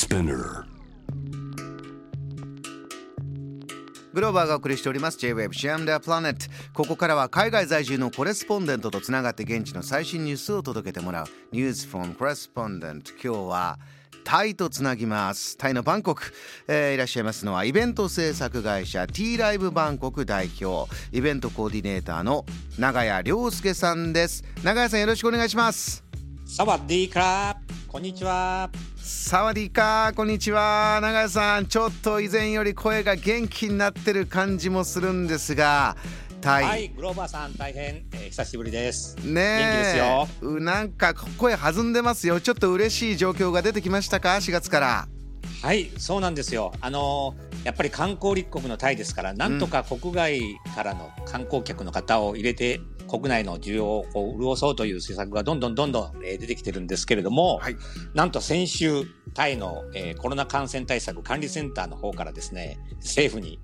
[0.00, 0.64] Spinner.
[4.14, 5.18] グローバーがお送りしております。
[5.18, 11.26] J-WAVE シアムダープラネットここからは海外在住のコレスポンデントとつながって現地の最新ニュースを届けてもらう。
[11.52, 13.78] ニュースフォンコレスポンデント今日は
[14.24, 15.58] タイとつなぎます。
[15.58, 16.32] タイのバンコク、
[16.66, 20.90] えー、いらっしゃいますのはイベント制作会社 T ライブバンコク代表。
[21.12, 22.46] イベントコーディネーターの
[22.78, 24.44] 長谷亮介さんです。
[24.64, 26.02] 長谷さんよろしくお願いします。
[26.46, 27.60] サバディークラ
[27.90, 28.70] こんにちは。
[28.98, 31.00] サワディーカーこんにちは。
[31.02, 31.66] 長谷さん。
[31.66, 35.96] ちょっと以前より声が元気になってる感じもするんですが
[36.40, 39.16] タイ、はいグローバーさん大変、えー久しぶりです。
[39.16, 39.58] ねえ。
[39.58, 40.28] 元気ですよ。
[40.52, 42.40] うなんか声弾んでますよ。
[42.40, 45.08] ちょっと嬉しい状況が出てきましたか？4月から。
[45.60, 46.72] はいそうなんですよ。
[46.80, 50.40] あのーやっぱり観光立国のタイですからなんとか国外
[50.74, 57.76] からの観光客の方を入れて、国内の需要をこう潤そうという施策がどんどんどんどん、えー出てきてるんですけれども、はい。
[58.14, 63.60] なんと先週タイの、えーコロナ感染対策管理センターの方からですね政府に、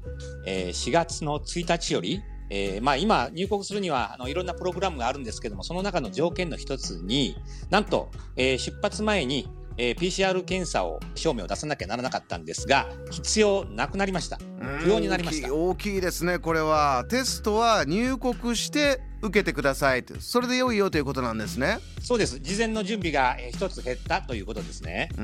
[0.47, 7.37] えー4月の1日よりえーまあ、今、入国するにはあのいろんなプログラムがあるんですけども、その中の条件の一つに、
[7.71, 14.39] なんと、えー出発前に、えー PCR 検査を証明を出さなきゃならなかったんですが、必要なくなりました。
[14.81, 15.49] 不要になりました。
[15.49, 22.39] 大きい大きいですねこれはテストは入国して受けてくださいとそれで良いよということなんですねそうです。
[22.39, 25.09] 事前の準備がえー一つ減ったということですね。
[25.17, 25.23] うー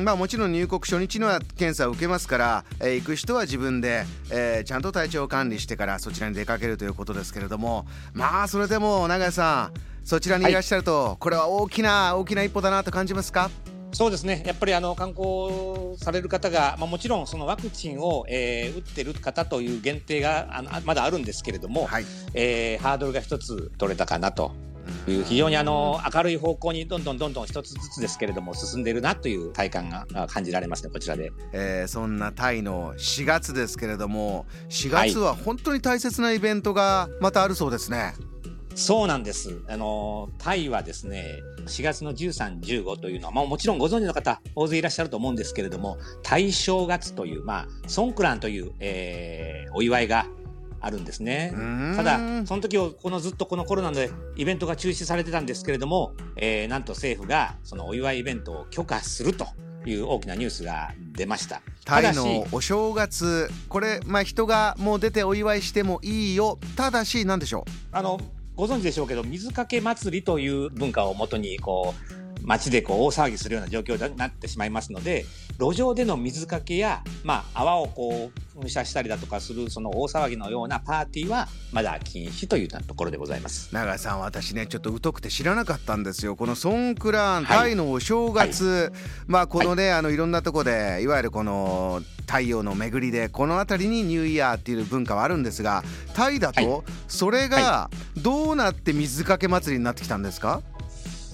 [0.00, 13.50] んまあもちろん入国初日のは検査を受けますから、えー行く人は自分で、えーちゃんと体調を管理してからそちらに出かけるということですけれどもまあそれでも永井さんそちらにいらっしゃると、これは大きな大きな一歩だなと感じますか？
[13.92, 14.42] そうですね。
[14.46, 24.52] やっぱりあの観光される方が、まあ、もちろんそのワクチンを、えー打ってる方という限定があのあまだあるんですけれども、はいえーハードルが一つ取れたかなと
[25.06, 31.32] いう非常にあの明るい方向にどんどんどんどん一つずつですけれども進んでいるなという体感があ感じられますねこちらで。
[31.52, 38.14] えーそんなタイの4月ですけれども4月は本当に大切なイベントがまたあるそうですね。
[38.78, 39.60] そうなんです。
[39.68, 50.26] あの、タイはですね、4月の13、15というのは、まあもちろんご存知の方、大勢いらっしゃると思うんですけれども、タイ正月という、まあ、ソンクランという、えーお祝いが
[50.80, 51.52] あるんですね。
[51.96, 59.46] ただ、その時を、このずっとこのコロナでイベントが中止されてたんですけれども、えーなんと政府が、そのお祝いイベントを許可すると
[59.86, 61.62] いう大きなニュースが出ました。
[61.84, 68.20] タイただしのお正月これまあ人がもう出てお祝いしてもいいよただし何でしょあの
[68.58, 75.26] ご存知でしょうけど水かけ祭りという文化をもとにこう街でこう大騒ぎするような状況になってしまいますので
[75.60, 83.68] 路上での水かけや、まあ、泡をこう噴射したりだとかするその大騒ぎのようなパーティーはまだ禁止というようなところでございます。
[83.70, 86.36] う永井さん私ねちょっと疎くて知らなかったんですよ。
[86.36, 87.58] このソンクランはい。
[87.58, 88.92] タイのお正月、
[89.26, 95.82] まあこのね、い、あのいろんなとこでいわゆるこの太陽の巡りでこの辺りにニューイヤーっていう文化はあるんですが
[96.14, 96.82] タイだと、はい。
[97.08, 100.62] それがどうなって水かけ祭りになってきたんですか、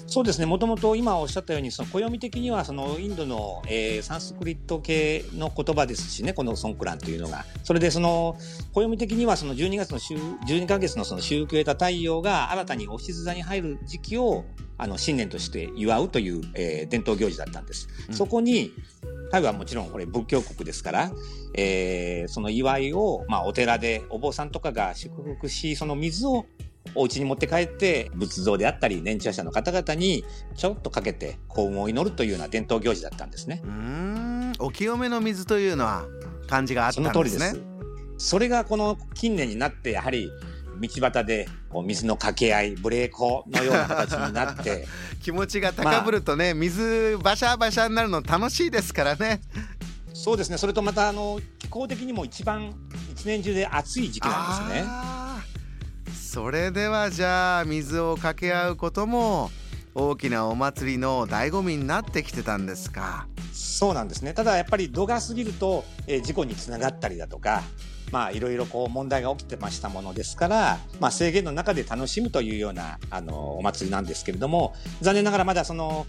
[0.07, 0.45] そうですね。
[0.45, 6.33] もともと今おっしゃったようにその暦的にはそのインドの、えーサンスクリット系の言葉ですしね。
[6.33, 7.43] このソンクランというのが。
[7.63, 8.37] それでその
[8.73, 14.45] 暦的にはその12月の週12ヶ月のその周期を得た太陽が新たにお静座に入る時期を
[14.77, 17.87] あの新年として祝うという、えー伝統行事だったんです。
[18.09, 18.15] うん。
[18.15, 18.71] そこに
[19.31, 21.11] タイはもちろんこれ仏教国ですから、
[21.55, 26.45] えーその祝いを、まあ、お寺でお坊さんとかが祝福しその水を
[26.93, 30.23] お家に持って帰って仏像であったり年長者の方々に
[30.55, 33.61] ちょっとかけて幸運を祈るというような伝統行事だったんですね。
[33.63, 36.05] うーんお清めの水というのは
[36.47, 37.61] 感じがあったそのんでね通りですす。
[38.17, 40.31] それがこの近年になってやはり
[40.79, 44.87] 道端でこう水の掛け合いブレーコのような形になって
[45.21, 49.41] 気持ちが高ぶるとね、水バシャバシャになるの楽しいですからね
[50.13, 52.73] そうですねそれとまたあの気候的にも一番
[53.11, 55.14] 一年中で暑い時期なんですね。
[56.35, 59.51] それではじゃあ水をかけ合うことも
[59.93, 64.33] 大きなお祭りの醍醐味になってきてたんですかそうなんですね。
[64.33, 67.63] ただやっぱり度が過ぎると、えー事故につながったりだとか、
[68.11, 76.05] まあいろいろこう問題が起きてましたものですから、まあ制限の中で楽しむというようなあのお祭りなんですけれども、残念ながらまだその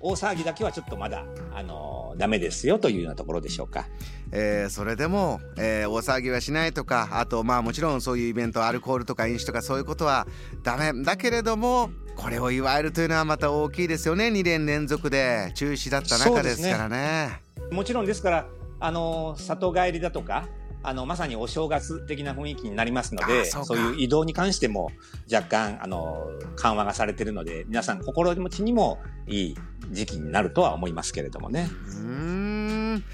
[0.00, 3.86] 大騒ぎだけはちょっとまだあのダメですよというようなところでしょうか。
[4.32, 10.26] えーそれでも、えー大騒ぎはしないとかあとまあもちろんそういうイベントアルコールとか飲酒とかそういうことは
[10.62, 17.40] ダメだけれどもこれを祝えるというのはまた大きいですよね2年連続で中止だった中ですからね。
[17.70, 18.46] もちろんですから
[18.80, 20.48] あの里帰りだとか。
[20.88, 24.90] あのまさにお正月的な雰囲気になりますのであそういう移動に関しても
[25.32, 29.56] 若干あの緩和がされているので皆さん心持ちにもいい
[29.90, 31.68] 時期になるとは思いますけれどもね。
[31.70, 33.04] うーん。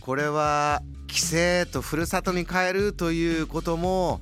[0.00, 1.36] これは帰省
[1.70, 4.20] とふるさとに帰るということも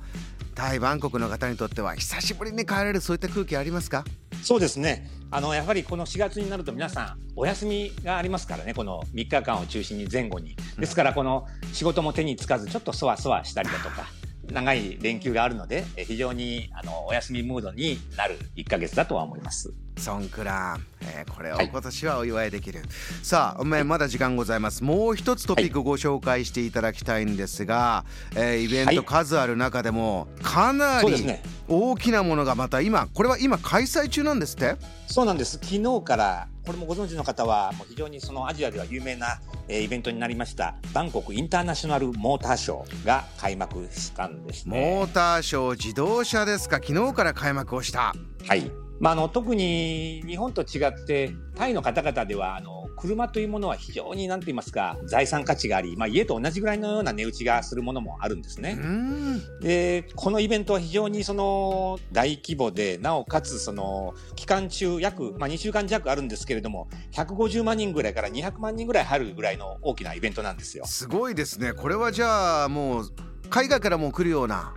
[0.55, 4.03] タイバンコクの方にとっては久しぶりに帰れるそういった空気ありますか？
[4.43, 14.07] そうですねあのやはりこの4月になると皆さんお休みがありますからねこの3日間を中心に前後にですからこの仕事も手につかずちょっとそわそわしたりだとか
[14.51, 19.71] 長い連休があるので非常にあのお休みムードになる1か月だとは思います。
[19.99, 22.89] ソンクラン、えー、これを今年はお祝いできる、はい、
[23.21, 24.83] さあ、はい、まだ時間ございます。
[24.83, 31.11] もう一つトピックご紹介していただきたいんですが、はい、えー、イベント数ある中でもかなり
[31.67, 34.75] 大きなものがまた今これは今開催中なんですって？
[35.07, 35.59] そうなんです。
[35.61, 46.75] 昨日からこれもご存知の方はもう非常にそのアジアでは有名なイベントになりましたバンコクインターナショナルモーターショーが開幕したんです、ね、モーターショー自動車ですか？
[46.75, 48.13] 昨日から開幕をした。
[48.47, 58.77] はいまあ、あの特に日本と違ってタイの方々ではあの車というものは非常に何て言いますか財産価値があり、まあ、家と同じぐらいのような値打ちがするものもあるんですね。
[59.61, 70.85] でこのイベントは非常にその大規模でなおかつその期間中約、まあ、2週間弱あるんですけれども150万人ぐらいから200万人ぐらい入るぐらいの大きなイベントなんですよ。
[70.85, 73.09] すごいですねこれはじゃあもう
[73.49, 74.73] 海外からも来るような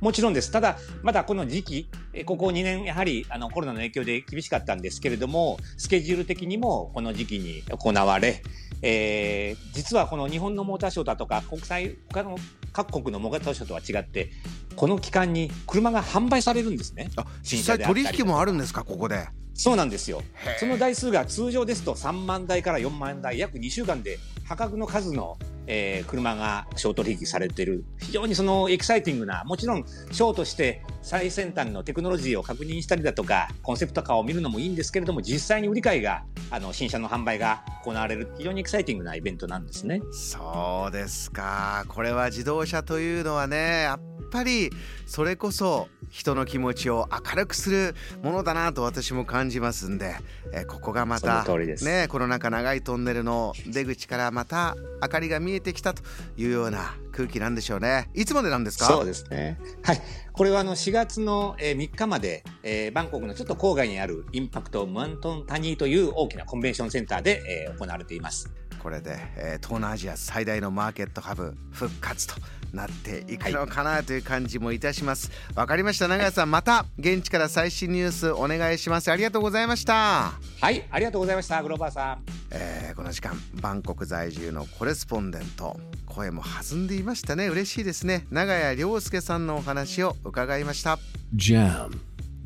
[0.00, 0.50] もちろんです。
[0.50, 1.88] ただ、まだこの時期、
[2.24, 8.42] ここ2年、やはりあのコロナの影響で厳しかったんですけれども、スケジュール的にもこの時期に行われ、
[8.82, 12.36] えー、実はこの日本のモーターショーだとか、国際、他の
[12.72, 14.30] 各国のモーターショーとは違って、
[14.76, 17.08] この期間に車が販売されるんですね。
[17.16, 19.26] あ実際取引もあるんですか、ここで？
[19.54, 20.22] そうなんですよ。
[20.60, 40.00] その台数が通常ですと3万台から4万台、約2週間で破格の数のえー、車がショート取引されてる非常にそのエキサイティングなもちろんショーとして最先端のテクノロジーを確認したりだとかコンセプトカーを見るのもいいんですけれども実際に売り買いがあの新車の販売が行われる非常にエキサイティングなイベントなんですね。
[40.12, 43.88] そうですかこれは自動車というのはね
[44.30, 44.70] ぱり
[45.06, 50.14] それこそ人の気持ちを明るくするものだなと私も感じますんで、
[50.52, 51.44] えここがまた
[51.82, 56.02] ねこの中長いトンネルの出口からまた明かりが見えてきたと
[56.36, 58.10] いうような空気なんでしょうね。
[58.14, 58.86] いつまでなんですか？
[58.86, 59.58] そうですね。
[59.82, 60.02] はい。
[60.32, 68.50] これはあの4月の3日まで、えー、バンコクのちょっと郊外にあるインパクトムアントンタニーという大きなコンベンションセンターで、えー、行われています
[68.86, 72.34] これで、えー、東南アジア最大のマーケットハブ復活と
[72.72, 75.32] なっていくのかなという感じもいたします。
[75.56, 76.06] わ、はい、かりました。
[76.06, 79.10] 長谷さんまた現地から最新ニュースお願いします。
[79.10, 80.34] ありがとうございました。
[80.60, 81.60] はいありがとうございました。
[81.64, 82.22] グローバーさん、
[82.52, 85.76] えー、この時間バンコク在住のコレスポンデント。
[86.06, 87.48] 声も弾んでいましたね。
[87.48, 88.24] 嬉しいですね。
[88.30, 91.00] 長谷亮介さんのお話を伺いました。
[91.34, 91.90] JAM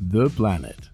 [0.09, 0.90] The Planet